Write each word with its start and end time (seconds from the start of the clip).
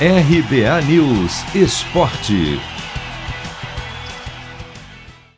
RBA 0.00 0.82
News 0.88 1.54
Esporte. 1.54 2.58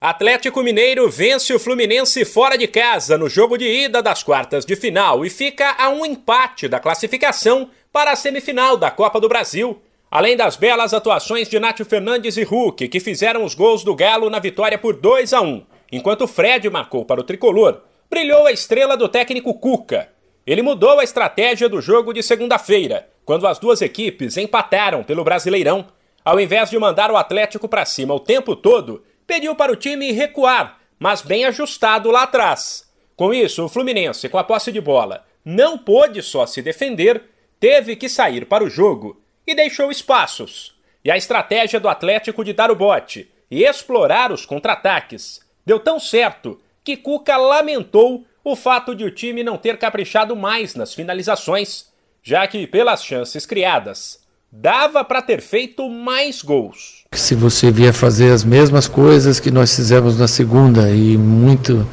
Atlético 0.00 0.60
Mineiro 0.64 1.08
vence 1.08 1.54
o 1.54 1.58
Fluminense 1.60 2.24
fora 2.24 2.58
de 2.58 2.66
casa 2.66 3.16
no 3.16 3.28
jogo 3.28 3.56
de 3.56 3.64
ida 3.64 4.02
das 4.02 4.24
quartas 4.24 4.66
de 4.66 4.74
final 4.74 5.24
e 5.24 5.30
fica 5.30 5.76
a 5.78 5.88
um 5.90 6.04
empate 6.04 6.66
da 6.66 6.80
classificação 6.80 7.70
para 7.92 8.10
a 8.10 8.16
semifinal 8.16 8.76
da 8.76 8.90
Copa 8.90 9.20
do 9.20 9.28
Brasil. 9.28 9.80
Além 10.10 10.36
das 10.36 10.56
belas 10.56 10.92
atuações 10.92 11.48
de 11.48 11.60
Nátio 11.60 11.84
Fernandes 11.84 12.36
e 12.36 12.42
Hulk, 12.42 12.88
que 12.88 12.98
fizeram 12.98 13.44
os 13.44 13.54
gols 13.54 13.84
do 13.84 13.94
Galo 13.94 14.28
na 14.28 14.40
vitória 14.40 14.76
por 14.76 14.96
2 14.96 15.32
a 15.32 15.40
1, 15.40 15.64
enquanto 15.92 16.26
Fred 16.26 16.68
marcou 16.68 17.04
para 17.04 17.20
o 17.20 17.24
tricolor, 17.24 17.82
brilhou 18.10 18.48
a 18.48 18.52
estrela 18.52 18.96
do 18.96 19.08
técnico 19.08 19.54
Cuca. 19.54 20.08
Ele 20.44 20.60
mudou 20.60 20.98
a 20.98 21.04
estratégia 21.04 21.68
do 21.68 21.80
jogo 21.80 22.12
de 22.12 22.20
segunda-feira, 22.20 23.09
quando 23.24 23.46
as 23.46 23.58
duas 23.58 23.82
equipes 23.82 24.36
empataram 24.36 25.02
pelo 25.02 25.24
Brasileirão. 25.24 25.86
Ao 26.24 26.38
invés 26.38 26.70
de 26.70 26.78
mandar 26.78 27.10
o 27.10 27.16
Atlético 27.16 27.68
para 27.68 27.84
cima 27.84 28.14
o 28.14 28.20
tempo 28.20 28.54
todo, 28.54 29.02
pediu 29.26 29.54
para 29.54 29.72
o 29.72 29.76
time 29.76 30.12
recuar, 30.12 30.78
mas 30.98 31.22
bem 31.22 31.44
ajustado 31.44 32.10
lá 32.10 32.24
atrás. 32.24 32.90
Com 33.16 33.32
isso, 33.32 33.64
o 33.64 33.68
Fluminense, 33.68 34.28
com 34.28 34.38
a 34.38 34.44
posse 34.44 34.72
de 34.72 34.80
bola, 34.80 35.24
não 35.44 35.78
pôde 35.78 36.22
só 36.22 36.46
se 36.46 36.62
defender, 36.62 37.22
teve 37.58 37.96
que 37.96 38.08
sair 38.08 38.46
para 38.46 38.64
o 38.64 38.70
jogo 38.70 39.20
e 39.46 39.54
deixou 39.54 39.90
espaços. 39.90 40.74
E 41.04 41.10
a 41.10 41.16
estratégia 41.16 41.80
do 41.80 41.88
Atlético 41.88 42.44
de 42.44 42.52
dar 42.52 42.70
o 42.70 42.76
bote 42.76 43.30
e 43.50 43.64
explorar 43.64 44.30
os 44.30 44.46
contra-ataques 44.46 45.40
deu 45.64 45.80
tão 45.80 45.98
certo 45.98 46.60
que 46.84 46.96
Cuca 46.96 47.36
lamentou 47.36 48.24
o 48.42 48.56
fato 48.56 48.94
de 48.94 49.04
o 49.04 49.10
time 49.10 49.42
não 49.42 49.56
ter 49.56 49.76
caprichado 49.78 50.34
mais 50.34 50.74
nas 50.74 50.94
finalizações 50.94 51.89
já 52.22 52.46
que, 52.46 52.66
pelas 52.66 53.02
chances 53.02 53.46
criadas, 53.46 54.18
dava 54.52 55.04
para 55.04 55.22
ter 55.22 55.40
feito 55.40 55.88
mais 55.88 56.42
gols. 56.42 57.04
Se 57.12 57.34
você 57.34 57.70
vier 57.70 57.92
fazer 57.92 58.32
as 58.32 58.44
mesmas 58.44 58.86
coisas 58.86 59.40
que 59.40 59.50
nós 59.50 59.74
fizemos 59.74 60.18
na 60.18 60.28
segunda 60.28 60.90
e 60.90 61.16
muito 61.16 61.86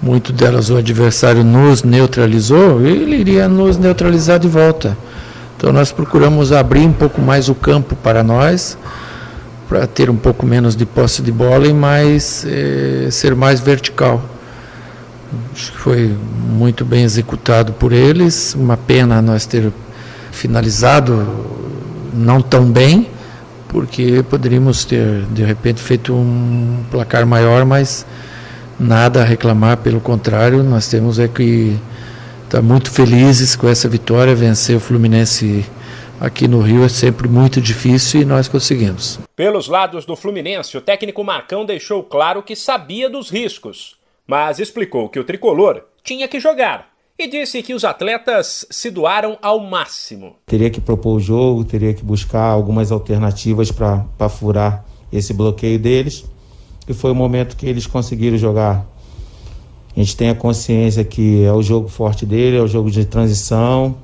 muito 0.00 0.32
delas 0.32 0.68
o 0.68 0.76
adversário 0.76 1.44
nos 1.44 1.84
neutralizou, 1.84 2.84
ele 2.84 3.16
iria 3.16 3.48
nos 3.48 3.78
neutralizar 3.78 4.36
de 4.40 4.48
volta. 4.48 4.98
Então 5.56 5.72
nós 5.72 5.92
procuramos 5.92 6.50
abrir 6.50 6.80
um 6.80 6.92
pouco 6.92 7.20
mais 7.20 7.48
o 7.48 7.54
campo 7.54 7.94
para 7.94 8.24
nós, 8.24 8.76
para 9.68 9.86
ter 9.86 10.10
um 10.10 10.16
pouco 10.16 10.44
menos 10.44 10.74
de 10.74 10.84
posse 10.84 11.22
de 11.22 11.30
bola 11.30 11.68
e 11.68 11.72
mais 11.72 12.44
eh, 12.44 13.08
ser 13.12 13.36
mais 13.36 13.60
vertical. 13.60 14.20
Acho 15.52 15.72
que 15.72 15.78
foi 15.78 16.16
muito 16.48 16.84
bem 16.84 17.04
executado 17.04 17.72
por 17.72 17.92
eles. 17.92 18.54
Uma 18.54 18.76
pena 18.76 19.22
nós 19.22 19.46
ter 19.46 19.72
finalizado 20.30 21.26
não 22.12 22.40
tão 22.40 22.64
bem, 22.64 23.08
porque 23.68 24.22
poderíamos 24.28 24.84
ter 24.84 25.22
de 25.30 25.42
repente 25.44 25.80
feito 25.80 26.12
um 26.14 26.84
placar 26.90 27.26
maior, 27.26 27.64
mas 27.64 28.04
nada 28.78 29.22
a 29.22 29.24
reclamar, 29.24 29.78
pelo 29.78 30.00
contrário, 30.00 30.62
nós 30.62 30.88
temos 30.88 31.18
é 31.18 31.28
que 31.28 31.78
estar 32.44 32.58
tá 32.58 32.62
muito 32.62 32.90
felizes 32.90 33.56
com 33.56 33.68
essa 33.68 33.88
vitória, 33.88 34.34
vencer 34.34 34.76
o 34.76 34.80
Fluminense 34.80 35.64
aqui 36.20 36.46
no 36.46 36.60
Rio 36.60 36.84
é 36.84 36.88
sempre 36.88 37.26
muito 37.28 37.60
difícil 37.60 38.20
e 38.20 38.24
nós 38.24 38.46
conseguimos. 38.46 39.18
Pelos 39.34 39.66
lados 39.66 40.04
do 40.04 40.14
Fluminense, 40.14 40.76
o 40.76 40.80
técnico 40.80 41.24
Marcão 41.24 41.64
deixou 41.64 42.02
claro 42.02 42.42
que 42.42 42.54
sabia 42.54 43.10
dos 43.10 43.28
riscos 43.30 44.01
mas 44.26 44.58
explicou 44.58 45.08
que 45.08 45.18
o 45.18 45.24
tricolor 45.24 45.82
tinha 46.02 46.26
que 46.28 46.40
jogar 46.40 46.92
e 47.18 47.28
disse 47.28 47.62
que 47.62 47.74
os 47.74 47.84
atletas 47.84 48.66
se 48.70 48.90
doaram 48.90 49.38
ao 49.42 49.60
máximo. 49.60 50.36
Teria 50.46 50.70
que 50.70 50.80
propor 50.80 51.16
o 51.16 51.20
jogo, 51.20 51.64
teria 51.64 51.94
que 51.94 52.04
buscar 52.04 52.44
algumas 52.44 52.90
alternativas 52.90 53.70
para 53.70 54.28
furar 54.28 54.84
esse 55.12 55.32
bloqueio 55.32 55.78
deles 55.78 56.24
e 56.88 56.94
foi 56.94 57.12
o 57.12 57.14
momento 57.14 57.56
que 57.56 57.66
eles 57.66 57.86
conseguiram 57.86 58.36
jogar. 58.36 58.86
A 59.94 60.00
gente 60.00 60.16
tem 60.16 60.30
a 60.30 60.34
consciência 60.34 61.04
que 61.04 61.44
é 61.44 61.52
o 61.52 61.62
jogo 61.62 61.88
forte 61.88 62.24
dele, 62.24 62.56
é 62.56 62.60
o 62.60 62.66
jogo 62.66 62.90
de 62.90 63.04
transição. 63.04 63.96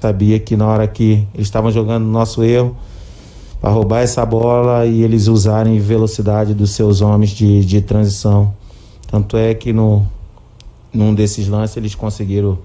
Sabia 0.00 0.38
que 0.38 0.56
na 0.56 0.66
hora 0.66 0.86
que 0.86 1.26
eles 1.34 1.46
estavam 1.46 1.70
jogando 1.70 2.04
o 2.04 2.10
nosso 2.10 2.42
erro, 2.42 2.76
para 3.60 3.70
roubar 3.70 4.00
essa 4.00 4.24
bola 4.24 4.86
e 4.86 5.02
eles 5.02 5.26
usarem 5.26 5.78
velocidade 5.80 6.54
dos 6.54 6.70
seus 6.70 7.00
homens 7.00 7.30
de, 7.30 7.64
de 7.64 7.82
transição. 7.82 8.54
Tanto 9.08 9.36
é 9.36 9.54
que 9.54 9.72
no, 9.72 10.06
num 10.92 11.14
desses 11.14 11.48
lances 11.48 11.76
eles 11.76 11.94
conseguiram 11.94 12.58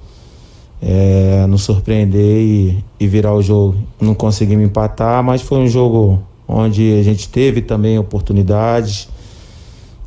é, 0.81 1.47
nos 1.47 1.63
surpreender 1.63 2.41
e, 2.41 2.83
e, 2.99 3.07
virar 3.07 3.33
o 3.33 3.41
jogo. 3.41 3.77
Não 3.99 4.13
conseguimos 4.13 4.65
empatar, 4.65 5.23
mas 5.23 5.41
foi 5.41 5.57
um 5.59 5.67
jogo 5.67 6.21
onde 6.47 6.99
a 6.99 7.01
gente 7.01 7.29
teve 7.29 7.61
também 7.61 7.97
oportunidades. 7.97 9.07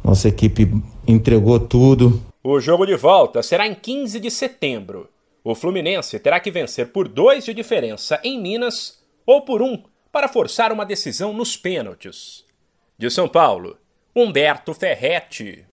Nossa 0.05 0.29
equipe 0.29 0.71
entregou 1.09 1.59
tudo. 1.59 2.23
O 2.45 2.61
jogo 2.61 2.87
de 2.87 2.95
volta 2.95 3.43
será 3.43 3.67
em 3.67 3.75
15 3.75 4.21
de 4.21 4.31
setembro. 4.31 5.09
O 5.43 5.55
Fluminense 5.55 6.19
terá 6.19 6.39
que 6.39 6.51
vencer 6.51 6.89
por 6.89 7.09
dois 7.09 7.45
de 7.45 7.55
diferença 7.55 8.21
em 8.23 8.41
Minas 8.41 8.99
ou 9.25 9.43
por 9.43 9.63
um 9.63 9.83
para 10.13 10.29
forçar 10.29 10.73
uma 10.73 10.85
decisão 10.85 11.33
nos 11.33 11.57
pênaltis. 11.57 12.45
De 12.99 13.11
São 13.11 13.29
Paulo, 13.29 13.77
Humberto 14.15 14.75
Ferretti. 14.75 15.65